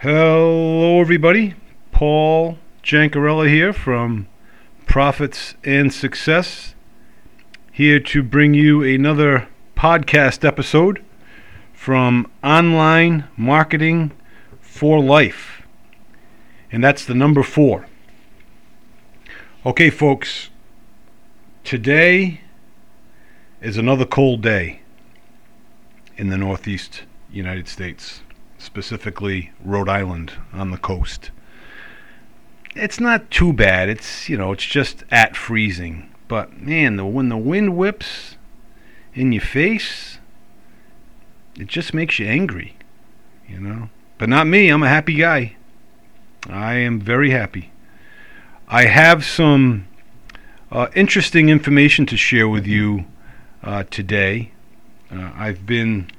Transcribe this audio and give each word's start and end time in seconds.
Hello, 0.00 1.00
everybody. 1.00 1.54
Paul 1.90 2.58
Jancarella 2.82 3.48
here 3.48 3.72
from 3.72 4.28
Profits 4.84 5.54
and 5.64 5.90
Success, 5.90 6.74
here 7.72 7.98
to 8.00 8.22
bring 8.22 8.52
you 8.52 8.82
another 8.82 9.48
podcast 9.74 10.44
episode 10.44 11.02
from 11.72 12.30
Online 12.44 13.26
Marketing 13.38 14.12
for 14.60 15.00
Life. 15.00 15.62
And 16.70 16.84
that's 16.84 17.06
the 17.06 17.14
number 17.14 17.42
four. 17.42 17.86
Okay, 19.64 19.88
folks, 19.88 20.50
today 21.64 22.42
is 23.62 23.78
another 23.78 24.04
cold 24.04 24.42
day 24.42 24.82
in 26.18 26.28
the 26.28 26.36
Northeast 26.36 27.04
United 27.32 27.66
States 27.66 28.20
specifically 28.66 29.52
Rhode 29.64 29.88
Island 29.88 30.32
on 30.52 30.70
the 30.70 30.76
coast. 30.76 31.30
It's 32.74 33.00
not 33.00 33.30
too 33.30 33.54
bad. 33.54 33.88
It's 33.88 34.28
you 34.28 34.36
know 34.36 34.52
it's 34.52 34.66
just 34.66 35.04
at 35.10 35.34
freezing. 35.36 36.12
But 36.28 36.60
man, 36.60 36.96
the, 36.96 37.06
when 37.06 37.30
the 37.30 37.36
wind 37.38 37.76
whips 37.76 38.36
in 39.14 39.32
your 39.32 39.42
face, 39.42 40.18
it 41.58 41.68
just 41.68 41.94
makes 41.94 42.18
you 42.18 42.26
angry. 42.26 42.76
You 43.48 43.60
know. 43.60 43.88
But 44.18 44.28
not 44.28 44.46
me. 44.46 44.68
I'm 44.68 44.82
a 44.82 44.88
happy 44.88 45.14
guy. 45.14 45.56
I 46.48 46.74
am 46.74 47.00
very 47.00 47.30
happy. 47.30 47.70
I 48.68 48.86
have 48.86 49.24
some 49.24 49.86
uh, 50.72 50.88
interesting 50.94 51.48
information 51.48 52.04
to 52.06 52.16
share 52.16 52.48
with 52.48 52.66
you 52.66 53.06
uh, 53.62 53.84
today. 53.90 54.52
Uh, 55.10 55.30
I've 55.36 55.66
been 55.66 56.10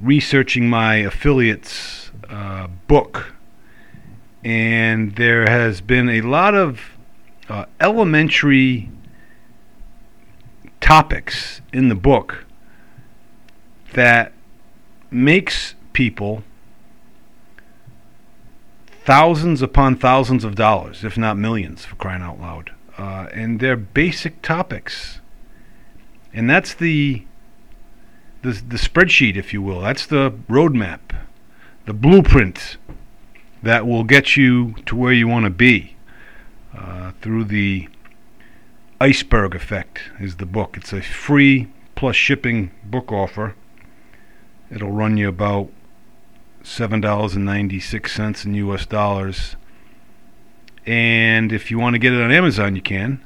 researching 0.00 0.68
my 0.68 0.96
affiliates 0.96 2.10
uh, 2.28 2.68
book, 2.86 3.34
and 4.44 5.16
there 5.16 5.46
has 5.46 5.80
been 5.80 6.08
a 6.08 6.20
lot 6.20 6.54
of 6.54 6.80
uh, 7.48 7.66
elementary 7.80 8.90
topics 10.80 11.60
in 11.72 11.88
the 11.88 11.94
book 11.94 12.44
that 13.94 14.32
makes 15.10 15.74
people 15.92 16.42
thousands 19.04 19.62
upon 19.62 19.96
thousands 19.96 20.44
of 20.44 20.54
dollars, 20.54 21.04
if 21.04 21.16
not 21.16 21.36
millions, 21.36 21.84
for 21.84 21.94
crying 21.96 22.22
out 22.22 22.40
loud. 22.40 22.72
Uh, 22.96 23.28
and 23.32 23.60
they're 23.60 23.76
basic 23.76 24.40
topics. 24.42 25.20
And 26.32 26.48
that's 26.48 26.74
the 26.74 27.24
the, 28.44 28.52
the 28.68 28.76
spreadsheet, 28.76 29.36
if 29.36 29.52
you 29.52 29.62
will. 29.62 29.80
That's 29.80 30.06
the 30.06 30.30
roadmap, 30.48 31.00
the 31.86 31.94
blueprint 31.94 32.76
that 33.62 33.86
will 33.86 34.04
get 34.04 34.36
you 34.36 34.74
to 34.84 34.94
where 34.94 35.12
you 35.12 35.26
want 35.26 35.44
to 35.44 35.50
be 35.50 35.96
uh, 36.76 37.12
through 37.22 37.44
the 37.44 37.88
iceberg 39.00 39.54
effect 39.54 40.00
is 40.20 40.36
the 40.36 40.46
book. 40.46 40.76
It's 40.76 40.92
a 40.92 41.00
free 41.00 41.72
plus 41.94 42.16
shipping 42.16 42.70
book 42.84 43.10
offer. 43.10 43.54
It'll 44.70 44.92
run 44.92 45.16
you 45.16 45.28
about 45.28 45.70
seven 46.62 47.00
dollars 47.00 47.34
and 47.34 47.46
ninety 47.46 47.80
six 47.80 48.14
cents 48.14 48.44
in 48.44 48.54
U.S. 48.54 48.84
dollars. 48.84 49.56
And 50.84 51.50
if 51.50 51.70
you 51.70 51.78
want 51.78 51.94
to 51.94 51.98
get 51.98 52.12
it 52.12 52.20
on 52.20 52.30
Amazon, 52.30 52.76
you 52.76 52.82
can, 52.82 53.24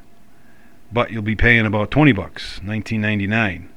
but 0.93 1.11
you'll 1.11 1.23
be 1.23 1.35
paying 1.35 1.67
about 1.67 1.91
twenty 1.91 2.13
bucks, 2.13 2.61
nineteen 2.63 3.01
ninety 3.01 3.27
nine 3.27 3.71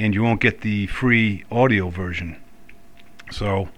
and 0.00 0.14
you 0.14 0.22
won't 0.22 0.40
get 0.40 0.62
the 0.62 0.86
free 0.86 1.44
audio 1.50 1.90
version. 1.90 2.34
So, 3.30 3.68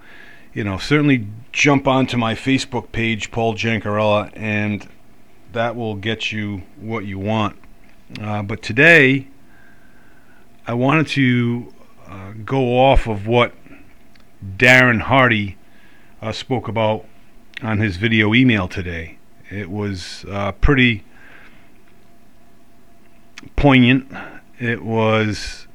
you 0.54 0.62
know, 0.62 0.78
certainly 0.78 1.26
jump 1.50 1.88
onto 1.88 2.16
my 2.16 2.34
Facebook 2.34 2.92
page, 2.92 3.32
Paul 3.32 3.54
Jancarella, 3.54 4.30
and 4.36 4.88
that 5.52 5.74
will 5.74 5.96
get 5.96 6.30
you 6.30 6.62
what 6.80 7.04
you 7.04 7.18
want. 7.18 7.56
Uh, 8.20 8.42
but 8.42 8.62
today, 8.62 9.26
I 10.64 10.74
wanted 10.74 11.08
to 11.08 11.74
uh, 12.06 12.34
go 12.44 12.78
off 12.78 13.08
of 13.08 13.26
what 13.26 13.52
Darren 14.56 15.00
Hardy 15.00 15.56
uh, 16.22 16.30
spoke 16.30 16.68
about 16.68 17.04
on 17.62 17.80
his 17.80 17.96
video 17.96 18.32
email 18.32 18.68
today. 18.68 19.18
It 19.50 19.68
was 19.70 20.24
uh, 20.30 20.52
pretty 20.52 21.02
poignant. 23.56 24.10
It 24.60 24.84
was 24.84 25.66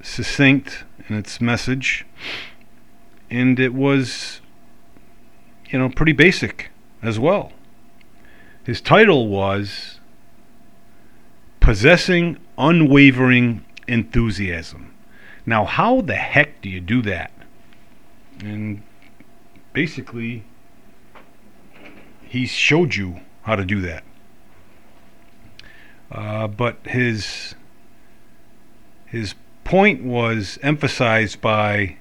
succinct 0.00 0.84
in 1.08 1.16
its 1.16 1.40
message, 1.40 2.06
and 3.30 3.58
it 3.58 3.74
was, 3.74 4.40
you 5.70 5.78
know, 5.78 5.88
pretty 5.88 6.12
basic 6.12 6.70
as 7.02 7.18
well. 7.18 7.52
His 8.64 8.80
title 8.80 9.28
was 9.28 9.98
Possessing 11.60 12.38
Unwavering 12.56 13.64
Enthusiasm. 13.86 14.94
Now, 15.46 15.64
how 15.64 16.02
the 16.02 16.16
heck 16.16 16.60
do 16.60 16.68
you 16.68 16.80
do 16.80 17.00
that? 17.02 17.30
And 18.40 18.82
basically, 19.72 20.44
he 22.22 22.46
showed 22.46 22.94
you 22.94 23.20
how 23.42 23.56
to 23.56 23.64
do 23.64 23.80
that. 23.80 24.04
Uh, 26.10 26.46
but 26.46 26.78
his 26.84 27.54
his 29.06 29.34
point 29.68 30.02
was 30.02 30.58
emphasized 30.62 31.42
by 31.42 31.94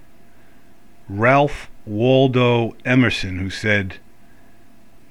Ralph 1.09 1.69
Waldo 1.85 2.77
Emerson, 2.85 3.39
who 3.39 3.49
said, 3.49 3.97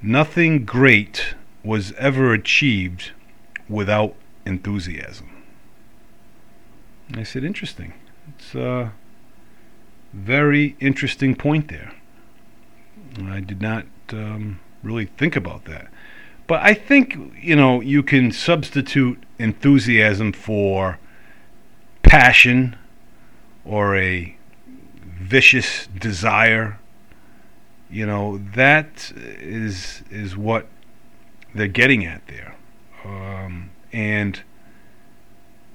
Nothing 0.01 0.65
great 0.65 1.35
was 1.63 1.93
ever 1.99 2.33
achieved 2.33 3.11
without 3.69 4.15
enthusiasm. 4.47 5.29
I 7.13 7.25
said, 7.25 7.45
Interesting. 7.45 7.93
It's 8.39 8.55
a 8.55 8.95
very 10.15 10.77
interesting 10.81 11.35
point 11.35 11.69
there. 11.69 11.93
I 13.23 13.41
did 13.41 13.61
not 13.61 13.85
um, 14.13 14.61
really 14.83 15.05
think 15.19 15.37
about 15.37 15.67
that. 15.67 15.89
But 16.47 16.63
I 16.63 16.73
think, 16.73 17.19
you 17.39 17.55
know, 17.55 17.83
you 17.83 18.03
can 18.03 18.33
substitute 18.33 19.23
enthusiasm 19.39 20.33
for 20.33 20.99
passion 22.17 22.75
or 23.63 23.95
a 23.95 24.35
vicious 25.21 25.87
desire 25.89 26.79
you 27.91 28.07
know 28.07 28.39
that 28.55 29.13
is 29.15 30.03
is 30.11 30.35
what 30.35 30.67
they're 31.55 31.69
getting 31.69 32.07
at 32.07 32.27
there. 32.27 32.55
Um, 33.05 33.71
and 33.93 34.41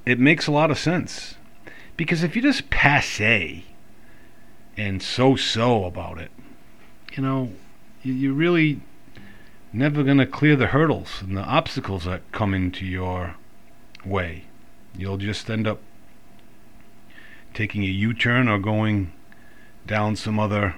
it 0.04 0.20
makes 0.20 0.48
a 0.48 0.52
lot 0.52 0.72
of 0.72 0.80
sense. 0.80 1.36
Because 1.96 2.24
if 2.24 2.36
you 2.36 2.42
just 2.42 2.72
passe 2.72 3.64
and 4.76 5.04
so 5.04 5.36
so 5.36 5.86
about 5.86 6.18
it 6.18 6.32
you 7.14 7.22
know 7.22 7.52
you're 8.02 8.34
really 8.34 8.82
never 9.72 10.02
going 10.02 10.18
to 10.18 10.26
clear 10.26 10.56
the 10.56 10.68
hurdles 10.68 11.22
and 11.22 11.38
the 11.38 11.44
obstacles 11.44 12.06
that 12.06 12.22
come 12.32 12.56
into 12.56 12.84
your 12.84 13.36
way. 14.04 14.46
You'll 14.98 15.18
just 15.18 15.48
end 15.48 15.68
up 15.68 15.82
taking 17.54 17.84
a 17.84 17.88
U 17.88 18.14
turn 18.14 18.48
or 18.48 18.60
going 18.60 19.12
down 19.86 20.16
some 20.16 20.40
other 20.40 20.76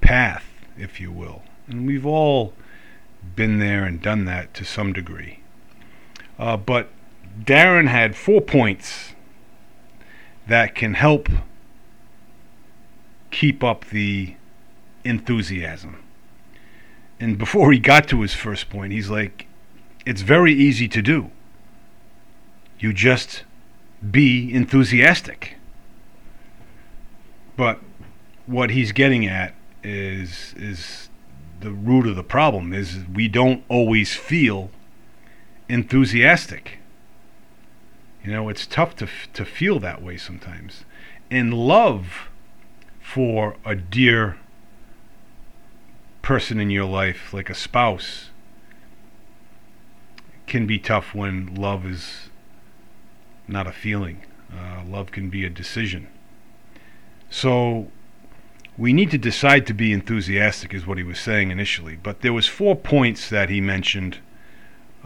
path, 0.00 0.44
if 0.76 1.00
you 1.00 1.12
will. 1.12 1.42
And 1.68 1.86
we've 1.86 2.06
all 2.06 2.54
been 3.36 3.58
there 3.58 3.84
and 3.84 4.02
done 4.02 4.24
that 4.24 4.52
to 4.54 4.64
some 4.64 4.92
degree. 4.92 5.40
Uh, 6.38 6.56
but 6.56 6.90
Darren 7.40 7.88
had 7.88 8.16
four 8.16 8.40
points 8.40 9.14
that 10.46 10.74
can 10.74 10.94
help 10.94 11.28
keep 13.30 13.62
up 13.62 13.86
the 13.86 14.34
enthusiasm. 15.04 16.02
And 17.20 17.38
before 17.38 17.72
he 17.72 17.78
got 17.78 18.08
to 18.08 18.20
his 18.22 18.34
first 18.34 18.68
point, 18.68 18.92
he's 18.92 19.08
like, 19.08 19.46
it's 20.04 20.22
very 20.22 20.52
easy 20.52 20.88
to 20.88 21.00
do. 21.00 21.30
You 22.78 22.92
just 22.92 23.44
be 24.10 24.52
enthusiastic. 24.52 25.56
But 27.56 27.80
what 28.46 28.70
he's 28.70 28.92
getting 28.92 29.26
at 29.26 29.54
is 29.82 30.54
is 30.56 31.08
the 31.60 31.70
root 31.70 32.06
of 32.06 32.16
the 32.16 32.24
problem 32.24 32.72
is 32.72 33.00
we 33.12 33.28
don't 33.28 33.64
always 33.68 34.14
feel 34.14 34.70
enthusiastic. 35.68 36.78
You 38.24 38.32
know, 38.32 38.48
it's 38.48 38.66
tough 38.66 38.96
to 38.96 39.08
to 39.32 39.44
feel 39.44 39.78
that 39.80 40.02
way 40.02 40.16
sometimes. 40.16 40.84
And 41.30 41.54
love 41.54 42.28
for 43.00 43.56
a 43.64 43.74
dear 43.74 44.38
person 46.22 46.60
in 46.60 46.70
your 46.70 46.84
life, 46.84 47.34
like 47.34 47.50
a 47.50 47.54
spouse, 47.54 48.30
can 50.46 50.66
be 50.66 50.78
tough 50.78 51.14
when 51.14 51.54
love 51.54 51.84
is 51.84 52.30
not 53.48 53.66
a 53.66 53.72
feeling. 53.72 54.22
Uh, 54.52 54.82
love 54.86 55.10
can 55.10 55.30
be 55.30 55.44
a 55.44 55.50
decision. 55.50 56.08
So, 57.32 57.88
we 58.78 58.92
need 58.92 59.10
to 59.10 59.18
decide 59.18 59.66
to 59.66 59.74
be 59.74 59.92
enthusiastic 59.92 60.72
is 60.72 60.86
what 60.86 60.98
he 60.98 61.04
was 61.04 61.18
saying 61.18 61.50
initially 61.50 61.96
but 62.02 62.22
there 62.22 62.32
was 62.32 62.46
four 62.46 62.74
points 62.74 63.28
that 63.28 63.50
he 63.50 63.60
mentioned 63.60 64.18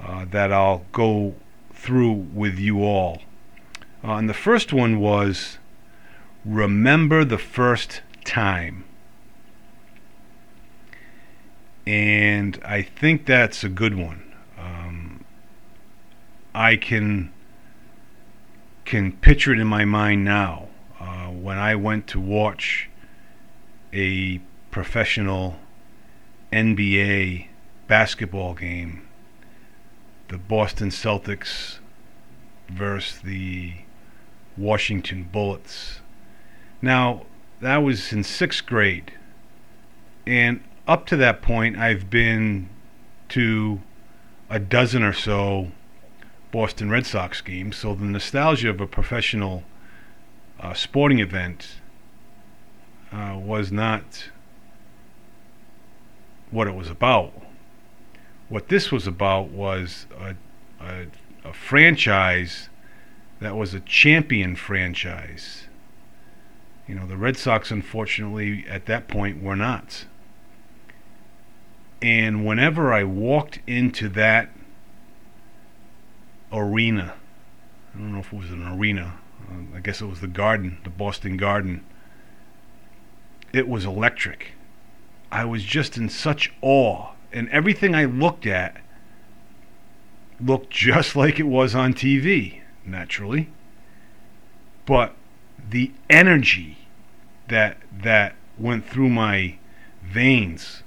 uh, 0.01 0.25
that 0.31 0.53
i'll 0.53 0.85
go 0.93 1.35
through 1.77 2.13
with 2.13 2.59
you 2.59 2.83
all. 2.83 3.23
Uh, 4.03 4.15
and 4.15 4.29
the 4.29 4.35
first 4.35 4.73
one 4.73 4.99
was 4.99 5.59
remember 6.45 7.25
the 7.25 7.39
first 7.39 8.03
time. 8.25 8.85
And 11.87 12.59
i 12.65 12.83
think 12.83 13.27
that's 13.27 13.63
a 13.63 13.69
good 13.69 13.95
one. 13.95 14.35
Um, 14.59 15.25
i 16.55 16.77
can 16.77 17.33
can 18.85 19.13
picture 19.13 19.53
it 19.53 19.61
in 19.61 19.67
my 19.67 19.85
mind 19.85 20.25
now 20.25 20.66
when 21.47 21.59
i 21.59 21.77
went 21.77 22.09
to 22.09 22.19
watch 22.19 22.91
a 23.93 24.41
professional 24.73 25.57
NBA 26.53 27.47
basketball 27.87 28.55
game, 28.55 29.07
the 30.29 30.39
Boston 30.39 30.91
Celtics 30.91 31.79
versus 32.69 33.21
the 33.21 33.75
Washington 34.57 35.29
Bullets. 35.31 36.01
Now, 36.83 37.27
that 37.61 37.79
was 37.79 38.13
in 38.13 38.25
sixth 38.25 38.67
grade. 38.67 39.13
And 40.27 40.63
up 40.89 41.07
to 41.07 41.17
that 41.17 41.43
point, 41.43 41.79
I've 41.79 42.11
been 42.11 42.69
to 43.31 43.81
a 44.51 44.59
dozen 44.59 45.03
or 45.03 45.13
so 45.13 45.69
Boston 46.51 46.91
Red 46.91 47.07
Sox 47.07 47.41
games. 47.41 47.77
So 47.77 47.95
the 47.95 48.05
nostalgia 48.05 48.71
of 48.71 48.81
a 48.81 48.87
professional 48.87 49.63
uh, 50.61 50.75
sporting 50.75 51.19
event 51.19 51.81
uh, 53.13 53.39
was 53.39 53.71
not 53.71 54.31
what 56.51 56.67
it 56.67 56.75
was 56.75 56.89
about. 56.89 57.33
What 58.49 58.69
this 58.69 58.93
was 58.93 59.07
about 59.07 59.49
was 59.49 60.07
a, 60.19 60.37
a, 60.81 61.07
a 61.45 61.53
franchise 61.53 62.69
that 63.41 63.57
was 63.57 63.75
a 63.75 63.81
champion 63.81 64.57
franchise. 64.57 65.67
You 66.87 66.95
know, 66.95 67.07
the 67.07 67.17
Red 67.17 67.37
Sox, 67.37 67.71
unfortunately, 67.71 68.65
at 68.69 68.87
that 68.87 69.09
point 69.09 69.43
were 69.43 69.57
not. 69.57 70.07
And 72.01 72.47
whenever 72.47 72.93
I 72.93 73.05
walked 73.05 73.59
into 73.67 74.09
that 74.11 74.51
arena, 76.53 77.15
I 77.95 77.99
don't 77.99 78.13
know 78.13 78.21
if 78.21 78.33
it 78.33 78.39
was 78.39 78.51
an 78.51 78.67
arena, 78.67 79.19
I 79.75 79.81
guess 79.81 80.01
it 80.01 80.07
was 80.07 80.21
the 80.21 80.27
garden, 80.27 80.79
the 80.85 80.91
Boston 80.91 81.37
Garden 81.37 81.85
it 83.57 83.69
was 83.69 83.85
electric. 83.85 84.53
I 85.33 85.45
was 85.45 85.65
just 85.65 85.97
in 85.97 86.09
such 86.09 86.53
awe, 86.61 87.13
and 87.33 87.49
everything 87.49 87.95
I 87.95 88.05
looked 88.05 88.47
at 88.47 88.77
looked 90.41 90.71
just 90.71 91.17
like 91.23 91.41
it 91.41 91.47
was 91.47 91.75
on 91.75 91.95
TV, 91.95 92.61
naturally. 92.85 93.49
But 94.85 95.15
the 95.69 95.93
energy 96.09 96.79
that 97.49 97.79
that 97.93 98.35
went 98.59 98.87
through 98.87 99.09
my 99.09 99.57
veins 100.03 100.83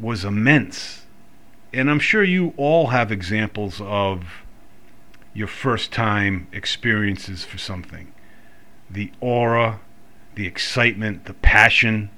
was 0.00 0.24
immense. 0.24 1.04
And 1.72 1.90
I'm 1.90 2.00
sure 2.00 2.24
you 2.24 2.54
all 2.56 2.88
have 2.88 3.12
examples 3.12 3.80
of 3.80 4.24
your 5.36 5.46
first 5.46 5.92
time 5.92 6.46
experiences 6.50 7.44
for 7.44 7.58
something. 7.58 8.10
The 8.90 9.12
aura, 9.20 9.80
the 10.34 10.46
excitement, 10.46 11.26
the 11.26 11.34
passion, 11.34 12.10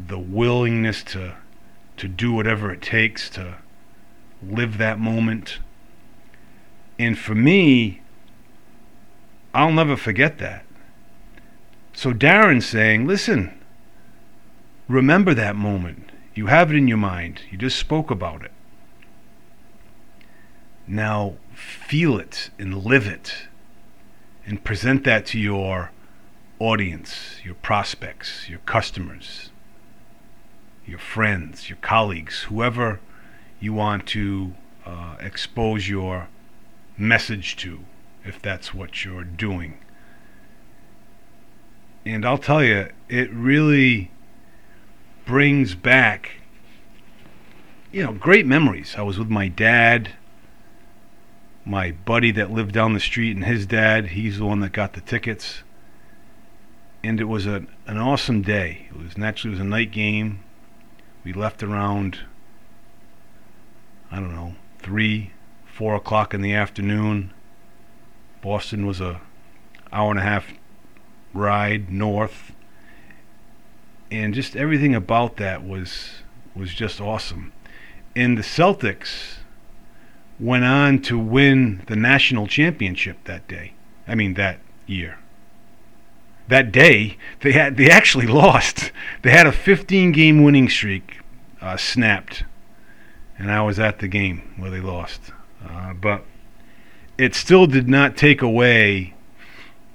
the 0.00 0.18
willingness 0.18 1.02
to 1.04 1.36
to 1.98 2.08
do 2.08 2.32
whatever 2.32 2.72
it 2.72 2.82
takes 2.82 3.30
to 3.30 3.58
live 4.42 4.78
that 4.78 4.98
moment. 4.98 5.58
And 6.98 7.16
for 7.16 7.34
me, 7.34 8.00
I'll 9.52 9.70
never 9.72 9.96
forget 9.96 10.38
that. 10.38 10.64
So 11.92 12.12
Darren's 12.12 12.66
saying, 12.66 13.06
listen, 13.06 13.56
remember 14.88 15.34
that 15.34 15.54
moment. 15.54 16.10
You 16.34 16.46
have 16.46 16.72
it 16.72 16.76
in 16.76 16.88
your 16.88 16.98
mind. 16.98 17.42
You 17.50 17.58
just 17.58 17.78
spoke 17.78 18.10
about 18.10 18.42
it. 18.42 18.50
Now 20.88 21.34
feel 21.56 22.18
it 22.18 22.50
and 22.58 22.84
live 22.84 23.06
it 23.06 23.46
and 24.46 24.62
present 24.62 25.04
that 25.04 25.26
to 25.26 25.38
your 25.38 25.90
audience, 26.58 27.40
your 27.44 27.54
prospects, 27.54 28.48
your 28.48 28.60
customers, 28.60 29.50
your 30.86 30.98
friends, 30.98 31.68
your 31.68 31.78
colleagues, 31.80 32.42
whoever 32.42 33.00
you 33.60 33.72
want 33.72 34.06
to 34.06 34.54
uh, 34.84 35.16
expose 35.20 35.88
your 35.88 36.28
message 36.98 37.56
to, 37.56 37.80
if 38.24 38.40
that's 38.40 38.74
what 38.74 39.04
you're 39.04 39.24
doing. 39.24 39.78
And 42.04 42.26
I'll 42.26 42.38
tell 42.38 42.62
you, 42.62 42.90
it 43.08 43.32
really 43.32 44.10
brings 45.24 45.74
back, 45.74 46.32
you 47.90 48.02
know, 48.02 48.12
great 48.12 48.46
memories. 48.46 48.94
I 48.98 49.02
was 49.02 49.18
with 49.18 49.30
my 49.30 49.48
dad, 49.48 50.10
my 51.64 51.92
buddy 51.92 52.30
that 52.32 52.50
lived 52.50 52.72
down 52.72 52.94
the 52.94 53.00
street, 53.00 53.36
and 53.36 53.44
his 53.44 53.66
dad. 53.66 54.08
He's 54.08 54.38
the 54.38 54.44
one 54.44 54.60
that 54.60 54.72
got 54.72 54.92
the 54.92 55.00
tickets 55.00 55.62
and 57.04 57.20
it 57.20 57.24
was 57.24 57.46
a, 57.46 57.66
an 57.86 57.98
awesome 57.98 58.40
day. 58.40 58.88
It 58.90 58.96
was 58.96 59.18
naturally 59.18 59.52
it 59.52 59.58
was 59.58 59.66
a 59.66 59.68
night 59.68 59.92
game. 59.92 60.40
We 61.22 61.34
left 61.34 61.62
around 61.62 62.20
I 64.10 64.16
don't 64.16 64.34
know 64.34 64.54
three, 64.78 65.32
four 65.66 65.94
o'clock 65.94 66.32
in 66.32 66.40
the 66.40 66.54
afternoon. 66.54 67.32
Boston 68.42 68.86
was 68.86 69.00
a 69.00 69.20
hour 69.92 70.10
and 70.10 70.18
a 70.18 70.22
half 70.22 70.54
ride 71.34 71.90
north, 71.90 72.52
and 74.10 74.32
just 74.32 74.56
everything 74.56 74.94
about 74.94 75.36
that 75.36 75.62
was 75.62 76.22
was 76.56 76.72
just 76.72 77.02
awesome. 77.02 77.52
And 78.16 78.38
the 78.38 78.42
Celtics 78.42 79.38
went 80.38 80.64
on 80.64 81.00
to 81.02 81.18
win 81.18 81.82
the 81.86 81.96
national 81.96 82.46
championship 82.46 83.18
that 83.24 83.46
day. 83.48 83.74
I 84.06 84.14
mean 84.14 84.34
that 84.34 84.58
year 84.86 85.18
that 86.48 86.72
day 86.72 87.16
they 87.40 87.52
had 87.52 87.76
they 87.76 87.90
actually 87.90 88.26
lost. 88.44 88.92
They 89.22 89.30
had 89.30 89.46
a 89.46 89.52
15 89.52 90.12
game 90.12 90.42
winning 90.42 90.68
streak 90.68 91.18
uh, 91.60 91.76
snapped, 91.76 92.44
and 93.38 93.50
I 93.50 93.62
was 93.62 93.78
at 93.78 93.98
the 93.98 94.08
game 94.08 94.54
where 94.56 94.70
they 94.70 94.80
lost. 94.80 95.20
Uh, 95.66 95.94
but 95.94 96.24
it 97.16 97.34
still 97.34 97.66
did 97.66 97.88
not 97.88 98.16
take 98.16 98.42
away 98.42 99.14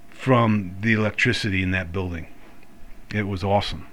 from 0.09 0.75
the 0.81 0.93
electricity 0.93 1.61
in 1.61 1.71
that 1.71 1.91
building. 1.91 2.27
It 3.13 3.23
was 3.23 3.43
awesome. 3.43 3.87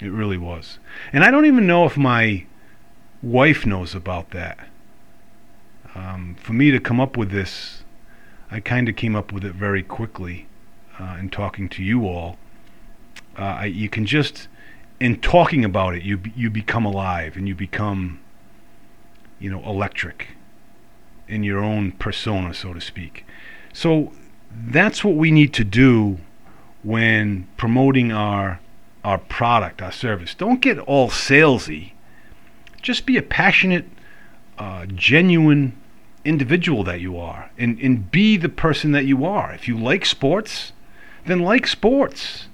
It 0.00 0.08
really 0.08 0.38
was. 0.38 0.78
And 1.12 1.24
I 1.24 1.30
don't 1.30 1.46
even 1.46 1.66
know 1.66 1.86
if 1.86 1.96
my 1.96 2.44
wife 3.22 3.64
knows 3.64 3.94
about 3.94 4.30
that. 4.30 4.58
Um, 5.96 6.36
for 6.38 6.52
me 6.52 6.70
to 6.70 6.78
come 6.78 7.00
up 7.00 7.16
with 7.16 7.30
this, 7.30 7.82
I 8.50 8.60
kind 8.60 8.88
of 8.88 8.96
came 8.96 9.16
up 9.16 9.32
with 9.32 9.44
it 9.44 9.54
very 9.54 9.82
quickly 9.82 10.46
uh, 10.98 11.16
in 11.18 11.30
talking 11.30 11.68
to 11.70 11.82
you 11.82 12.06
all, 12.06 12.36
uh, 13.36 13.64
you 13.66 13.88
can 13.88 14.04
just 14.04 14.48
in 15.00 15.20
talking 15.20 15.64
about 15.64 15.94
it, 15.94 16.02
you 16.02 16.20
you 16.34 16.50
become 16.50 16.84
alive 16.84 17.36
and 17.36 17.48
you 17.48 17.54
become, 17.54 18.20
you 19.38 19.50
know, 19.50 19.62
electric 19.64 20.28
in 21.28 21.42
your 21.42 21.58
own 21.58 21.92
persona, 21.92 22.54
so 22.54 22.72
to 22.72 22.80
speak. 22.80 23.26
So 23.72 24.12
that's 24.50 25.02
what 25.02 25.14
we 25.16 25.30
need 25.30 25.52
to 25.54 25.64
do 25.64 26.18
when 26.82 27.46
promoting 27.56 28.12
our 28.12 28.60
our 29.02 29.18
product, 29.18 29.80
our 29.80 29.92
service. 29.92 30.34
Don't 30.34 30.60
get 30.60 30.78
all 30.78 31.08
salesy. 31.08 31.92
Just 32.82 33.06
be 33.06 33.16
a 33.16 33.22
passionate, 33.22 33.86
uh, 34.58 34.86
genuine 34.86 35.72
individual 36.26 36.84
that 36.84 37.00
you 37.00 37.18
are, 37.18 37.50
and 37.56 37.78
and 37.80 38.10
be 38.10 38.36
the 38.36 38.48
person 38.48 38.92
that 38.92 39.06
you 39.06 39.24
are. 39.24 39.52
If 39.52 39.68
you 39.68 39.78
like 39.78 40.04
sports, 40.04 40.72
then 41.24 41.40
like 41.40 41.66
sports. 41.66 42.48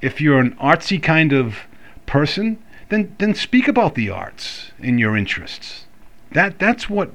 If 0.00 0.20
you're 0.20 0.38
an 0.38 0.54
artsy 0.56 1.02
kind 1.02 1.32
of 1.32 1.58
person, 2.06 2.62
then 2.88 3.14
then 3.18 3.34
speak 3.34 3.68
about 3.68 3.94
the 3.94 4.10
arts 4.10 4.72
in 4.78 4.98
your 4.98 5.16
interests. 5.16 5.86
That 6.32 6.58
that's 6.58 6.88
what 6.88 7.12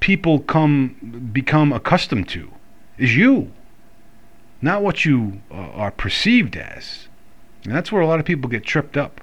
people 0.00 0.40
come 0.40 1.30
become 1.32 1.72
accustomed 1.72 2.28
to 2.28 2.52
is 2.98 3.16
you, 3.16 3.52
not 4.62 4.82
what 4.82 5.04
you 5.04 5.40
uh, 5.50 5.54
are 5.54 5.90
perceived 5.90 6.56
as. 6.56 7.08
And 7.64 7.74
that's 7.74 7.90
where 7.90 8.00
a 8.00 8.06
lot 8.06 8.20
of 8.20 8.24
people 8.24 8.48
get 8.48 8.64
tripped 8.64 8.96
up, 8.96 9.20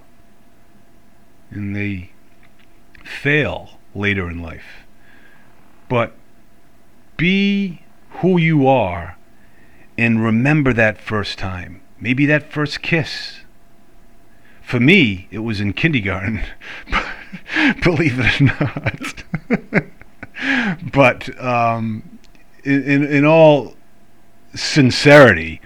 and 1.50 1.76
they 1.76 2.12
fail 3.04 3.80
later 3.96 4.30
in 4.30 4.42
life. 4.42 4.83
But 5.90 6.14
be 7.18 7.82
who 8.22 8.38
you 8.38 8.68
are 8.68 9.18
and 9.98 10.24
remember 10.24 10.74
that 10.74 10.98
first 10.98 11.38
time. 11.38 11.82
Maybe 12.00 12.26
that 12.26 12.52
first 12.52 12.82
kiss. 12.82 13.40
for 14.62 14.80
me, 14.80 15.28
it 15.30 15.40
was 15.40 15.60
in 15.60 15.74
kindergarten. 15.74 16.42
believe 17.84 18.20
it 18.20 18.42
or 18.42 18.46
not. 18.46 19.84
but 20.94 21.42
um, 21.42 22.20
in, 22.64 23.04
in, 23.04 23.26
all 23.26 23.76
sincerity, 24.56 25.62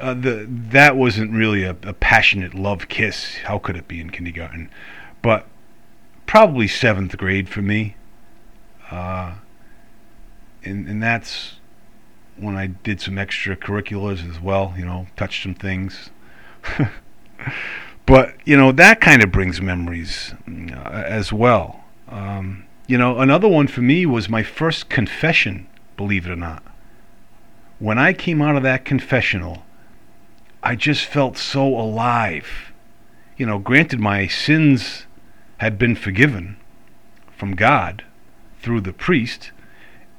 uh, 0.00 0.14
the 0.14 0.46
that 0.48 0.96
wasn't 0.96 1.32
really 1.32 1.64
a, 1.64 1.76
a, 1.82 1.92
passionate 1.92 2.54
love 2.54 2.88
kiss. 2.88 3.36
How 3.44 3.58
could 3.58 3.76
it 3.76 3.88
be 3.88 4.00
in 4.00 4.10
kindergarten? 4.10 4.70
But 5.22 5.46
probably 6.26 6.68
seventh 6.68 7.16
grade 7.16 7.48
for 7.48 7.62
me. 7.62 7.96
Uh, 8.90 9.34
and 10.64 10.88
and 10.88 11.02
that's 11.02 11.54
when 12.36 12.56
I 12.56 12.66
did 12.68 13.00
some 13.00 13.14
extracurriculars 13.14 14.28
as 14.28 14.40
well. 14.40 14.74
You 14.76 14.84
know, 14.84 15.06
touched 15.16 15.42
some 15.42 15.54
things. 15.54 16.10
but 18.06 18.34
you 18.44 18.56
know 18.56 18.72
that 18.72 19.00
kind 19.00 19.22
of 19.22 19.32
brings 19.32 19.60
memories 19.60 20.34
uh, 20.48 21.04
as 21.06 21.32
well. 21.32 21.84
Um, 22.08 22.64
you 22.86 22.98
know, 22.98 23.18
another 23.18 23.48
one 23.48 23.68
for 23.68 23.80
me 23.80 24.06
was 24.06 24.28
my 24.28 24.42
first 24.42 24.88
confession. 24.88 25.66
Believe 25.96 26.26
it 26.26 26.32
or 26.32 26.36
not, 26.36 26.62
when 27.78 27.98
I 27.98 28.12
came 28.12 28.42
out 28.42 28.56
of 28.56 28.62
that 28.62 28.84
confessional, 28.84 29.64
I 30.62 30.76
just 30.76 31.04
felt 31.04 31.36
so 31.36 31.66
alive. 31.66 32.72
You 33.36 33.46
know, 33.46 33.58
granted, 33.58 33.98
my 33.98 34.26
sins 34.26 35.06
had 35.58 35.78
been 35.78 35.96
forgiven 35.96 36.56
from 37.36 37.56
God 37.56 38.04
through 38.60 38.82
the 38.82 38.92
priest, 38.92 39.50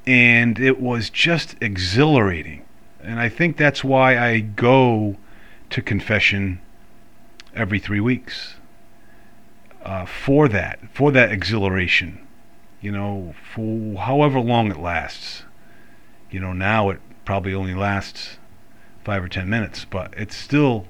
and 0.05 0.60
it 0.60 0.79
was 0.79 1.10
just 1.10 1.55
exhilarating. 1.62 2.65
And 3.01 3.19
I 3.19 3.29
think 3.29 3.57
that's 3.57 3.83
why 3.83 4.17
I 4.17 4.39
go 4.39 5.17
to 5.69 5.81
confession 5.81 6.62
every 7.55 7.79
three 7.79 8.00
weeks 8.00 8.55
uh, 9.83 10.05
for 10.05 10.48
that, 10.48 10.79
for 10.93 11.12
that 11.12 11.31
exhilaration. 11.31 12.19
You 12.81 12.91
know, 12.91 13.33
for 13.53 13.98
however 13.98 14.39
long 14.39 14.72
it 14.72 14.79
lasts. 14.79 15.43
You 16.29 16.39
know, 16.39 16.53
now 16.53 16.89
it 16.89 17.00
probably 17.25 17.53
only 17.53 17.74
lasts 17.74 18.38
five 19.03 19.24
or 19.24 19.29
ten 19.29 19.50
minutes, 19.50 19.86
but 19.86 20.13
it's 20.17 20.36
still 20.36 20.88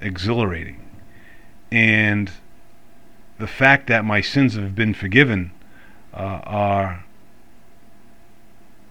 exhilarating. 0.00 0.80
And 1.70 2.30
the 3.38 3.46
fact 3.46 3.86
that 3.86 4.04
my 4.04 4.20
sins 4.20 4.54
have 4.54 4.74
been 4.74 4.92
forgiven 4.92 5.52
uh, 6.12 6.40
are 6.44 7.04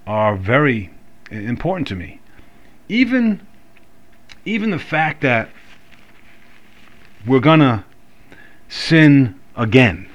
are 0.09 0.35
very 0.35 0.89
important 1.29 1.87
to 1.87 1.95
me. 1.95 2.19
Even 2.89 3.45
even 4.43 4.71
the 4.71 4.79
fact 4.79 5.21
that 5.21 5.47
we're 7.27 7.39
to 7.59 7.83
sin 8.67 9.39
again. 9.55 10.09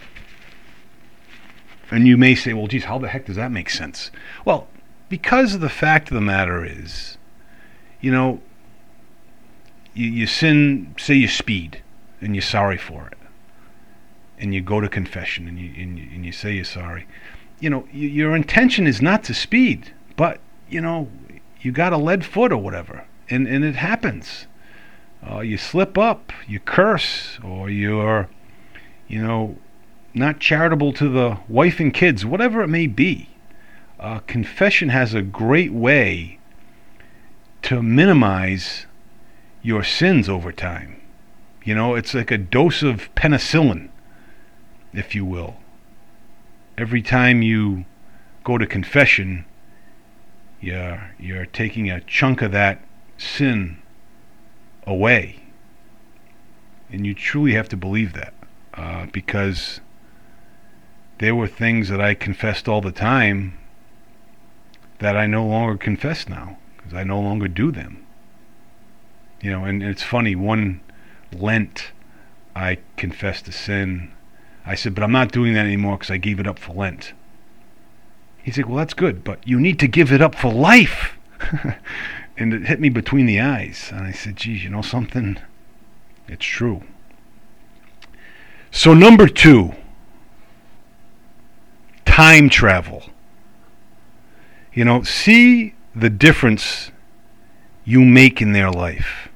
And 1.92 2.08
you 2.08 2.16
may 2.16 2.34
say, 2.34 2.54
well, 2.54 2.66
geez, 2.66 2.84
how 2.84 2.98
the 2.98 3.08
heck 3.08 3.26
does 3.26 3.36
that 3.36 3.52
make 3.52 3.70
sense? 3.70 4.10
Well, 4.44 4.66
because 5.08 5.60
the 5.60 5.68
fact 5.68 6.08
of 6.08 6.16
the 6.16 6.20
matter 6.20 6.64
is, 6.64 7.16
you 8.00 8.10
know, 8.10 8.40
you, 9.92 10.08
you 10.08 10.26
sin, 10.26 10.96
say 10.98 11.14
you 11.14 11.28
speed, 11.28 11.82
and 12.20 12.34
you're 12.34 12.42
sorry 12.42 12.78
for 12.78 13.06
it. 13.06 13.18
And 14.38 14.52
you 14.52 14.60
go 14.60 14.80
to 14.80 14.88
confession 14.88 15.46
and 15.46 15.56
you, 15.56 15.72
and 15.80 15.98
you, 15.98 16.08
and 16.12 16.26
you 16.26 16.32
say 16.32 16.54
you're 16.54 16.64
sorry. 16.64 17.06
You 17.60 17.70
know, 17.70 17.80
y- 17.92 18.00
your 18.00 18.34
intention 18.34 18.86
is 18.86 19.00
not 19.00 19.24
to 19.24 19.34
speed, 19.34 19.92
but, 20.16 20.40
you 20.68 20.80
know, 20.80 21.08
you 21.60 21.72
got 21.72 21.92
a 21.92 21.96
lead 21.96 22.24
foot 22.24 22.52
or 22.52 22.58
whatever. 22.58 23.06
And, 23.30 23.46
and 23.46 23.64
it 23.64 23.76
happens 23.76 24.46
uh, 25.30 25.40
you 25.40 25.56
slip 25.56 25.96
up, 25.96 26.32
you 26.46 26.60
curse, 26.60 27.38
or 27.42 27.70
you're, 27.70 28.28
you 29.08 29.22
know, 29.22 29.56
not 30.12 30.38
charitable 30.38 30.92
to 30.92 31.08
the 31.08 31.38
wife 31.48 31.80
and 31.80 31.94
kids, 31.94 32.24
whatever 32.24 32.62
it 32.62 32.68
may 32.68 32.86
be. 32.86 33.30
Uh, 33.98 34.18
confession 34.20 34.90
has 34.90 35.14
a 35.14 35.22
great 35.22 35.72
way 35.72 36.38
to 37.62 37.82
minimize 37.82 38.86
your 39.62 39.82
sins 39.82 40.28
over 40.28 40.52
time. 40.52 41.00
You 41.64 41.74
know, 41.74 41.94
it's 41.94 42.12
like 42.12 42.30
a 42.30 42.36
dose 42.36 42.82
of 42.82 43.08
penicillin, 43.14 43.88
if 44.92 45.14
you 45.14 45.24
will. 45.24 45.56
Every 46.76 47.02
time 47.02 47.42
you 47.42 47.84
go 48.42 48.58
to 48.58 48.66
confession, 48.66 49.44
you're, 50.60 51.12
you're 51.18 51.46
taking 51.46 51.90
a 51.90 52.00
chunk 52.00 52.42
of 52.42 52.52
that 52.52 52.82
sin 53.16 53.78
away. 54.86 55.40
And 56.90 57.06
you 57.06 57.14
truly 57.14 57.54
have 57.54 57.68
to 57.70 57.76
believe 57.76 58.12
that 58.14 58.34
uh, 58.74 59.06
because 59.12 59.80
there 61.18 61.34
were 61.34 61.46
things 61.46 61.88
that 61.88 62.00
I 62.00 62.14
confessed 62.14 62.68
all 62.68 62.80
the 62.80 62.92
time 62.92 63.58
that 64.98 65.16
I 65.16 65.26
no 65.26 65.46
longer 65.46 65.76
confess 65.76 66.28
now 66.28 66.58
because 66.76 66.94
I 66.94 67.04
no 67.04 67.20
longer 67.20 67.48
do 67.48 67.70
them. 67.70 68.04
You 69.40 69.50
know, 69.50 69.64
and, 69.64 69.82
and 69.82 69.90
it's 69.90 70.02
funny, 70.02 70.34
one 70.34 70.80
Lent 71.32 71.92
I 72.56 72.78
confessed 72.96 73.48
a 73.48 73.52
sin. 73.52 74.12
I 74.66 74.74
said, 74.74 74.94
but 74.94 75.04
I'm 75.04 75.12
not 75.12 75.32
doing 75.32 75.54
that 75.54 75.66
anymore 75.66 75.98
because 75.98 76.10
I 76.10 76.16
gave 76.16 76.40
it 76.40 76.46
up 76.46 76.58
for 76.58 76.72
Lent. 76.72 77.12
He 78.42 78.50
said, 78.50 78.66
well, 78.66 78.76
that's 78.76 78.94
good, 78.94 79.24
but 79.24 79.46
you 79.46 79.58
need 79.58 79.78
to 79.80 79.88
give 79.88 80.12
it 80.12 80.20
up 80.20 80.34
for 80.34 80.52
life. 80.52 81.16
and 82.36 82.52
it 82.52 82.66
hit 82.66 82.80
me 82.80 82.88
between 82.88 83.26
the 83.26 83.40
eyes. 83.40 83.90
And 83.92 84.06
I 84.06 84.12
said, 84.12 84.36
geez, 84.36 84.64
you 84.64 84.70
know 84.70 84.82
something? 84.82 85.38
It's 86.28 86.44
true. 86.44 86.82
So, 88.70 88.92
number 88.92 89.28
two, 89.28 89.74
time 92.04 92.48
travel. 92.48 93.04
You 94.72 94.84
know, 94.84 95.02
see 95.02 95.74
the 95.94 96.10
difference 96.10 96.90
you 97.84 98.00
make 98.00 98.42
in 98.42 98.52
their 98.52 98.70
life. 98.70 99.28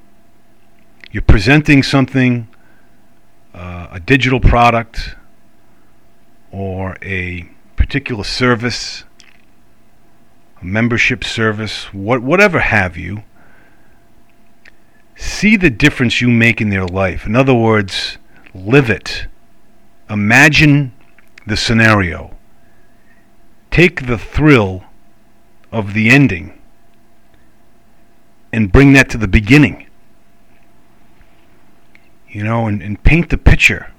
You're 1.13 1.23
presenting 1.23 1.83
something, 1.83 2.49
uh, 3.55 3.89
a 3.93 4.01
digital 4.01 4.41
product, 4.41 5.15
or 6.51 6.97
a 7.03 7.49
particular 7.77 8.25
service 8.25 9.05
a 10.61 10.65
membership 10.65 11.25
service, 11.25 11.93
what, 11.93 12.23
whatever 12.23 12.59
have 12.61 12.97
you, 12.97 13.23
see 15.17 15.57
the 15.57 15.71
difference 15.71 16.21
you 16.21 16.29
make 16.29 16.61
in 16.61 16.71
their 16.71 16.87
life. 16.87 17.27
In 17.27 17.37
other 17.37 17.55
words, 17.55 18.19
live 18.55 18.91
it. 18.91 19.27
Imagine 20.11 20.93
the 21.47 21.57
scenario. 21.57 22.37
Take 23.71 24.07
the 24.07 24.19
thrill 24.19 24.85
of 25.71 25.95
the 25.95 26.11
ending 26.11 26.59
and 28.53 28.73
bring 28.73 28.95
that 28.95 29.11
to 29.11 29.19
the 29.19 29.29
beginning. 29.29 29.87
You 32.29 32.43
know, 32.43 32.67
and, 32.67 32.83
and 32.83 33.03
paint 33.03 33.31
the 33.31 33.39
picture. 33.39 33.93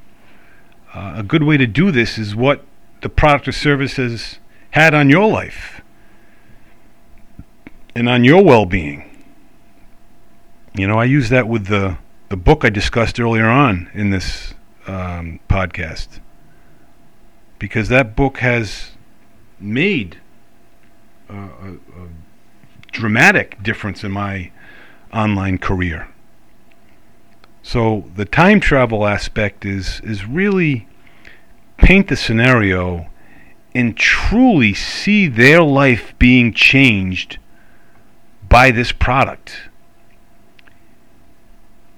Uh, 0.94 1.14
a 1.18 1.24
good 1.24 1.44
way 1.44 1.58
to 1.58 1.68
do 1.68 1.92
this 1.92 2.18
is 2.18 2.36
what 2.36 2.64
the 3.02 3.10
product 3.10 3.48
or 3.48 3.52
service 3.52 3.98
has 3.98 4.40
had 4.72 4.94
on 4.94 5.10
your 5.10 5.30
life 5.30 5.82
and 7.96 8.10
on 8.10 8.24
your 8.24 8.44
well-being. 8.44 9.06
You 10.74 10.88
know, 10.88 10.98
I 10.98 11.06
use 11.06 11.30
that 11.30 11.48
with 11.48 11.68
the 11.68 11.98
the 12.30 12.38
book 12.38 12.64
I 12.64 12.70
discussed 12.70 13.20
earlier 13.20 13.48
on 13.48 13.90
in 13.94 14.12
this 14.12 14.54
um, 14.86 15.40
podcast 15.50 16.20
because 17.58 17.90
that 17.90 18.16
book 18.16 18.38
has 18.38 18.92
made 19.60 20.20
a, 21.28 21.36
a, 21.36 21.74
a 21.74 22.08
dramatic 22.92 23.62
difference 23.64 24.04
in 24.04 24.12
my 24.12 24.52
online 25.12 25.58
career. 25.58 26.08
So 27.62 28.06
the 28.16 28.26
time 28.26 28.60
travel 28.60 29.06
aspect 29.06 29.66
is 29.66 30.02
is 30.02 30.26
really 30.26 30.88
paint 31.78 32.08
the 32.08 32.16
scenario 32.16 33.10
and 33.76 33.96
truly 33.96 34.74
see 34.74 35.28
their 35.28 35.62
life 35.62 36.14
being 36.18 36.54
changed 36.54 37.38
by 38.48 38.72
this 38.72 38.92
product. 38.92 39.70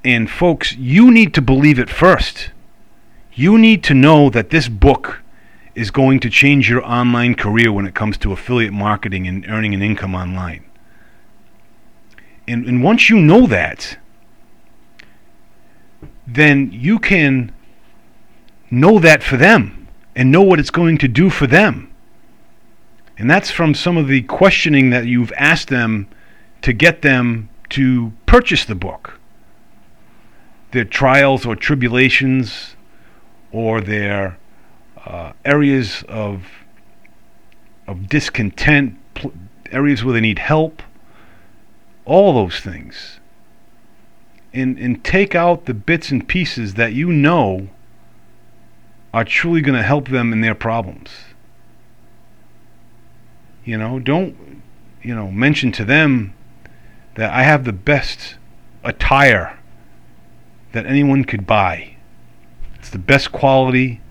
And 0.04 0.30
folks, 0.30 0.74
you 0.76 1.12
need 1.12 1.34
to 1.36 1.42
believe 1.42 1.80
it 1.80 1.90
first. 1.90 2.52
You 3.34 3.58
need 3.58 3.84
to 3.86 3.94
know 3.94 4.30
that 4.30 4.50
this 4.50 4.68
book 4.68 5.22
is 5.74 5.92
going 5.92 6.20
to 6.20 6.30
change 6.30 6.70
your 6.70 6.84
online 6.84 7.36
career 7.36 7.72
when 7.72 7.86
it 7.86 7.96
comes 7.96 8.18
to 8.18 8.34
affiliate 8.34 8.74
marketing 8.74 9.28
and 9.28 9.46
earning 9.48 9.74
an 9.74 9.82
income 9.82 10.14
online. 10.14 10.66
And, 12.48 12.66
and 12.66 12.84
once 12.84 13.10
you 13.10 13.18
know 13.18 13.48
that, 13.48 13.98
then 16.36 16.72
you 16.72 17.00
can 17.00 17.52
know 18.72 19.00
that 19.00 19.24
for 19.24 19.38
them 19.38 19.88
and 20.16 20.32
know 20.32 20.42
what 20.42 20.60
it's 20.60 20.72
going 20.72 20.98
to 21.00 21.08
do 21.08 21.30
for 21.30 21.48
them. 21.48 21.92
And 23.18 23.30
that's 23.30 23.52
from 23.52 23.74
some 23.76 23.98
of 23.98 24.08
the 24.08 24.24
questioning 24.24 24.90
that 24.92 25.06
you've 25.06 25.34
asked 25.38 25.70
them 25.70 26.08
to 26.64 26.74
get 26.74 27.02
them 27.02 27.50
to 27.70 28.14
purchase 28.26 28.66
the 28.66 28.76
book. 28.76 29.20
their 30.72 30.86
trials 30.86 31.46
or 31.46 31.56
tribulations 31.56 32.76
or 33.52 33.82
their 33.82 34.38
uh, 35.06 35.34
areas 35.46 36.04
of 36.08 36.46
of 37.88 38.08
discontent, 38.10 38.98
pl- 39.16 39.34
areas 39.72 40.04
where 40.04 40.14
they 40.14 40.22
need 40.22 40.40
help, 40.40 40.84
all 42.06 42.34
those 42.34 42.60
things. 42.62 43.21
And, 44.54 44.78
and 44.78 45.04
take 45.04 45.34
out 45.34 45.66
the 45.66 45.74
bits 45.74 46.12
and 46.12 46.28
pieces 46.28 46.74
that 46.74 46.94
you 46.94 47.12
know 47.12 47.70
are 49.14 49.24
truly 49.24 49.62
going 49.62 49.78
to 49.78 49.84
help 49.84 50.10
them 50.10 50.34
in 50.34 50.42
their 50.42 50.56
problems. 50.56 51.10
You 53.64 53.78
know, 53.78 54.00
don't, 54.00 54.62
you 55.02 55.16
know, 55.16 55.32
mention 55.32 55.72
to 55.74 55.86
them 55.86 56.34
that 57.16 57.32
I 57.32 57.44
have 57.44 57.64
the 57.64 57.74
best 57.74 58.36
attire 58.84 59.58
that 60.72 60.86
anyone 60.86 61.24
could 61.24 61.46
buy. 61.46 61.96
It's 62.76 62.90
the 62.90 62.98
best 62.98 63.32
quality 63.32 64.02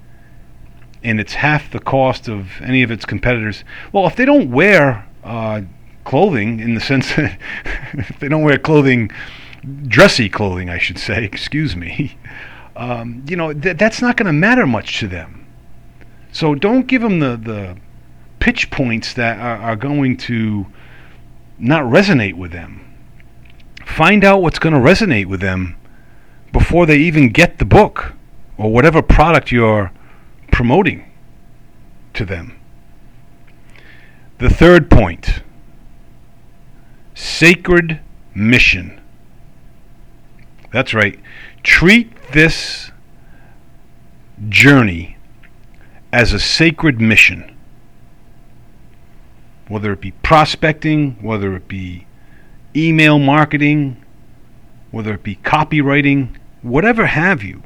and 1.02 1.18
it's 1.18 1.34
half 1.34 1.70
the 1.70 1.80
cost 1.80 2.28
of 2.28 2.60
any 2.60 2.82
of 2.82 2.90
its 2.90 3.04
competitors. 3.04 3.64
Well, 3.92 4.06
if 4.06 4.16
they 4.16 4.24
don't 4.24 4.50
wear 4.50 5.08
uh, 5.24 5.62
clothing 6.04 6.60
in 6.60 6.74
the 6.74 6.80
sense 6.80 7.14
that 7.16 7.38
if 7.94 8.18
they 8.18 8.28
don't 8.28 8.42
wear 8.42 8.58
clothing, 8.58 9.10
dressy 9.86 10.28
clothing, 10.28 10.68
I 10.70 10.78
should 10.78 10.98
say, 10.98 11.24
excuse 11.32 11.76
me, 11.76 12.16
um, 12.76 13.24
you 13.28 13.36
know, 13.36 13.52
th- 13.52 13.76
that's 13.76 14.00
not 14.00 14.16
going 14.16 14.26
to 14.26 14.32
matter 14.32 14.66
much 14.66 14.98
to 15.00 15.08
them. 15.08 15.46
So 16.32 16.54
don't 16.54 16.86
give 16.86 17.02
them 17.02 17.18
the, 17.18 17.36
the 17.36 17.76
pitch 18.38 18.70
points 18.70 19.12
that 19.14 19.38
are, 19.38 19.56
are 19.56 19.76
going 19.76 20.16
to 20.16 20.66
not 21.58 21.82
resonate 21.84 22.34
with 22.34 22.52
them. 22.52 22.86
Find 23.84 24.24
out 24.24 24.40
what's 24.40 24.58
going 24.58 24.74
to 24.74 24.80
resonate 24.80 25.26
with 25.26 25.40
them 25.40 25.76
before 26.52 26.86
they 26.86 26.96
even 26.96 27.30
get 27.30 27.58
the 27.58 27.64
book 27.64 28.14
or 28.56 28.72
whatever 28.72 29.02
product 29.02 29.52
you're 29.52 29.92
promoting 30.50 31.10
to 32.14 32.24
them. 32.24 32.56
The 34.38 34.50
third 34.50 34.90
point 34.90 35.42
sacred 37.14 38.00
mission. 38.34 38.99
That's 40.72 40.94
right. 40.94 41.18
Treat 41.62 42.10
this 42.32 42.90
journey 44.48 45.16
as 46.12 46.32
a 46.32 46.38
sacred 46.38 47.00
mission. 47.00 47.56
Whether 49.68 49.92
it 49.92 50.00
be 50.00 50.12
prospecting, 50.12 51.16
whether 51.22 51.54
it 51.54 51.68
be 51.68 52.06
email 52.74 53.18
marketing, 53.18 54.02
whether 54.90 55.14
it 55.14 55.22
be 55.22 55.36
copywriting, 55.36 56.36
whatever 56.62 57.06
have 57.06 57.42
you, 57.42 57.62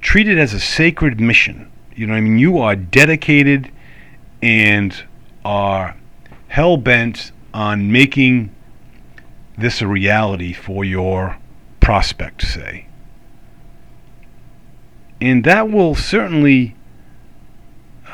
treat 0.00 0.28
it 0.28 0.38
as 0.38 0.54
a 0.54 0.60
sacred 0.60 1.20
mission. 1.20 1.70
You 1.94 2.06
know 2.06 2.14
I 2.14 2.20
mean? 2.20 2.38
You 2.38 2.58
are 2.58 2.76
dedicated 2.76 3.70
and 4.42 5.04
are 5.44 5.96
hell 6.48 6.76
bent 6.76 7.32
on 7.52 7.90
making 7.92 8.54
this 9.56 9.80
a 9.80 9.86
reality 9.86 10.52
for 10.52 10.84
your 10.84 11.38
prospect, 11.84 12.40
say. 12.40 12.86
And 15.20 15.44
that 15.44 15.70
will 15.70 15.94
certainly 15.94 16.74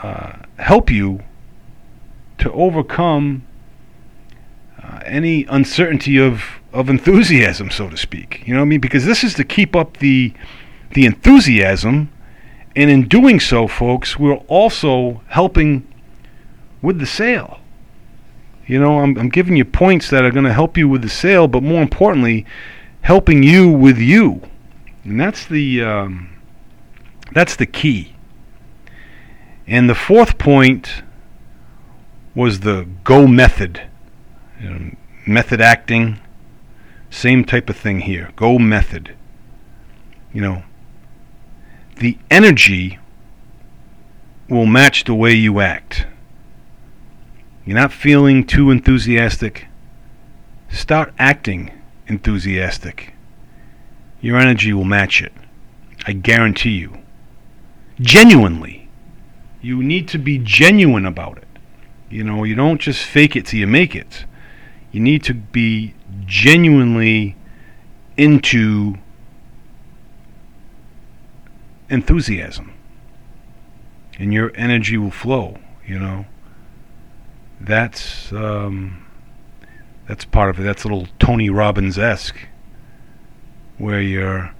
uh, 0.03 0.33
help 0.59 0.91
you 0.91 1.21
to 2.39 2.51
overcome 2.53 3.47
uh, 4.83 5.01
any 5.07 5.45
uncertainty 5.45 6.19
of, 6.19 6.43
of 6.73 6.91
enthusiasm, 6.91 7.71
so 7.71 7.89
to 7.89 7.97
speak. 7.97 8.43
You 8.45 8.55
know 8.55 8.61
what 8.61 8.67
I 8.67 8.69
mean? 8.71 8.81
Because 8.81 9.05
this 9.05 9.23
is 9.23 9.35
to 9.35 9.45
keep 9.45 9.77
up 9.77 9.99
the 9.99 10.35
the 10.93 11.07
enthusiasm, 11.07 12.11
and 12.75 12.91
in 12.91 13.07
doing 13.07 13.39
so, 13.39 13.69
folks, 13.69 14.19
we're 14.19 14.43
also 14.49 15.23
helping 15.29 15.87
with 16.83 16.99
the 16.99 17.07
sale. 17.07 17.61
You 18.67 18.81
know, 18.81 18.99
I'm, 18.99 19.17
I'm 19.17 19.29
giving 19.29 19.55
you 19.55 19.65
points 19.65 20.11
that 20.11 20.25
are 20.25 20.33
going 20.33 20.47
to 20.47 20.53
help 20.53 20.77
you 20.77 20.89
with 20.89 21.03
the 21.03 21.09
sale, 21.09 21.47
but 21.47 21.63
more 21.63 21.81
importantly, 21.81 22.45
helping 23.03 23.43
you 23.43 23.71
with 23.71 23.99
you, 23.99 24.43
and 25.05 25.21
that's 25.21 25.47
the 25.47 25.83
um, 25.83 26.31
that's 27.33 27.57
the 27.57 27.67
key. 27.67 28.15
And 29.67 29.89
the 29.89 29.95
fourth 29.95 30.37
point 30.39 31.03
was 32.35 32.61
the 32.61 32.89
go 33.05 33.27
method, 33.27 33.83
you 34.61 34.71
know, 34.71 34.91
method 35.27 35.61
acting, 35.61 36.19
same 37.11 37.45
type 37.45 37.71
of 37.71 37.77
thing 37.77 38.01
here. 38.01 38.31
Go 38.37 38.59
method. 38.59 39.15
You 40.33 40.43
know, 40.43 40.63
the 41.97 42.19
energy 42.31 42.99
will 44.49 44.67
match 44.67 45.05
the 45.05 45.15
way 45.15 45.33
you 45.33 45.61
act. 45.61 46.07
You're 47.65 47.77
not 47.79 47.93
feeling 47.93 48.45
too 48.45 48.71
enthusiastic. 48.71 49.67
Start 50.71 51.13
acting 51.19 51.71
enthusiastic. 52.11 53.15
Your 54.21 54.37
energy 54.37 54.73
will 54.73 54.85
match 54.85 55.23
it. 55.23 55.33
I 56.07 56.13
guarantee 56.13 56.77
you. 56.77 56.99
Genuinely. 58.01 58.89
You 59.63 59.83
need 59.83 60.09
to 60.09 60.19
be 60.19 60.39
genuine 60.39 61.07
about 61.07 61.39
it. 61.39 61.49
You 62.11 62.25
know, 62.25 62.43
you 62.45 62.55
don't 62.55 62.81
just 62.81 63.05
fake 63.05 63.37
it 63.37 63.47
till 63.47 63.61
you 63.61 63.67
make 63.67 63.95
it. 63.95 64.25
You 64.91 65.01
need 65.01 65.23
to 65.25 65.35
be 65.35 65.95
genuinely 66.27 67.37
into 68.17 68.97
enthusiasm. 71.89 72.73
And 74.19 74.35
your 74.35 74.51
energy 74.57 74.99
will 74.99 75.13
flow, 75.13 75.59
you 75.87 75.99
know. 75.99 76.27
That's 77.61 78.33
um, 78.33 79.00
that's 80.11 80.25
part 80.25 80.51
of 80.51 80.59
it. 80.59 80.65
That's 80.65 80.83
a 80.83 80.89
little 80.89 81.07
Tony 81.21 81.51
Robbins 81.51 81.97
esque, 81.97 82.49
where 83.79 84.01
your 84.01 84.53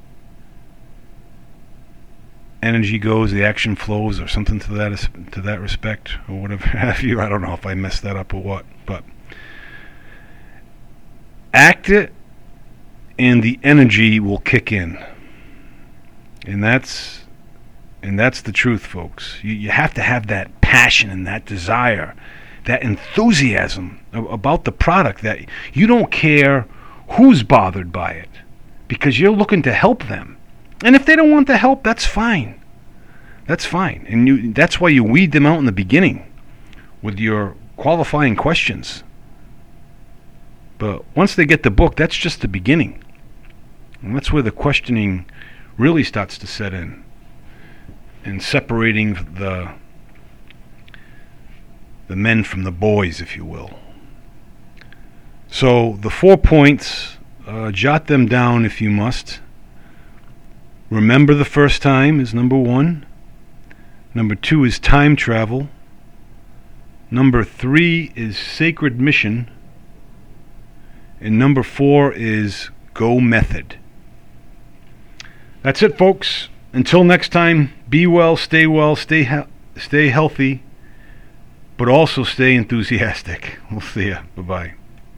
energy 2.63 3.01
goes, 3.01 3.33
the 3.33 3.43
action 3.43 3.75
flows, 3.75 4.21
or 4.21 4.29
something 4.29 4.61
to 4.61 4.73
that 4.75 5.09
to 5.33 5.41
that 5.41 5.61
respect, 5.61 6.13
or 6.29 6.41
whatever 6.41 6.67
have 6.69 7.03
you. 7.03 7.21
I 7.21 7.29
don't 7.29 7.43
know 7.43 7.53
if 7.53 7.67
I 7.67 7.75
messed 7.75 8.03
that 8.03 8.15
up 8.15 8.33
or 8.33 8.41
what, 8.41 8.65
but 8.87 9.03
act 11.53 11.91
it, 11.91 12.13
and 13.19 13.43
the 13.43 13.59
energy 13.65 14.21
will 14.21 14.39
kick 14.39 14.71
in, 14.71 15.05
and 16.47 16.63
that's 16.63 17.25
and 18.05 18.17
that's 18.17 18.41
the 18.41 18.53
truth, 18.53 18.87
folks. 18.87 19.43
You 19.43 19.55
you 19.55 19.71
have 19.71 19.95
to 19.95 20.03
have 20.03 20.29
that 20.29 20.61
passion 20.61 21.11
and 21.11 21.27
that 21.27 21.45
desire 21.45 22.15
that 22.65 22.83
enthusiasm 22.83 24.01
about 24.13 24.65
the 24.65 24.73
product 24.73 25.23
that 25.23 25.41
you 25.73 25.87
don't 25.87 26.11
care 26.11 26.67
who's 27.11 27.43
bothered 27.43 27.93
by 27.93 28.13
it 28.13 28.29
because 28.89 29.19
you're 29.19 29.31
looking 29.31 29.63
to 29.63 29.73
help 29.73 30.05
them. 30.09 30.37
And 30.85 30.97
if 30.97 31.05
they 31.07 31.17
don't 31.17 31.31
want 31.31 31.47
the 31.47 31.57
help, 31.57 31.85
that's 31.85 32.07
fine. 32.07 32.61
That's 33.47 33.65
fine. 33.65 34.07
And 34.09 34.27
you, 34.27 34.53
that's 34.53 34.81
why 34.81 34.89
you 34.89 35.05
weed 35.05 35.33
them 35.33 35.47
out 35.47 35.59
in 35.59 35.65
the 35.65 35.73
beginning 35.73 36.31
with 37.03 37.19
your 37.19 37.57
qualifying 37.77 38.37
questions. 38.37 39.03
But 40.79 41.05
once 41.17 41.35
they 41.35 41.45
get 41.45 41.63
the 41.63 41.71
book, 41.71 41.97
that's 41.97 42.17
just 42.17 42.41
the 42.41 42.49
beginning. 42.49 43.03
And 44.03 44.17
that's 44.17 44.33
where 44.33 44.43
the 44.43 44.51
questioning 44.51 45.27
really 45.77 46.05
starts 46.05 46.39
to 46.39 46.47
set 46.47 46.73
in 46.73 47.05
and 48.25 48.43
separating 48.43 49.15
the 49.15 49.73
the 52.11 52.17
men 52.17 52.43
from 52.43 52.65
the 52.65 52.73
boys, 52.73 53.21
if 53.21 53.37
you 53.37 53.45
will. 53.45 53.71
So 55.47 55.97
the 56.01 56.11
four 56.11 56.37
points, 56.37 57.19
uh, 57.47 57.71
jot 57.71 58.09
them 58.09 58.27
down 58.27 58.65
if 58.65 58.81
you 58.81 58.91
must. 58.91 59.39
Remember 60.91 61.35
the 61.35 61.45
first 61.45 61.81
time 61.83 62.19
is 62.19 62.35
number 62.35 62.57
one. 62.57 63.07
Number 64.13 64.35
two 64.35 64.65
is 64.65 64.81
time 64.81 65.15
travel. 65.15 65.69
Number 67.13 67.45
three 67.45 68.11
is 68.17 68.37
sacred 68.37 69.01
mission. 69.01 69.49
And 71.21 71.39
number 71.39 71.63
four 71.63 72.13
is 72.13 72.71
go 72.93 73.21
method. 73.21 73.79
That's 75.63 75.81
it, 75.81 75.97
folks. 75.97 76.49
Until 76.73 77.05
next 77.05 77.29
time, 77.29 77.73
be 77.89 78.05
well, 78.05 78.37
stay 78.37 78.67
well, 78.67 78.97
stay 78.97 79.23
he- 79.23 79.81
stay 79.81 80.09
healthy 80.09 80.65
but 81.81 81.89
also 81.89 82.25
stay 82.25 82.57
enthusiastic. 82.57 83.59
We'll 83.71 83.81
see 83.81 84.09
you. 84.09 84.19
Bye 84.37 84.43
bye. 84.43 84.80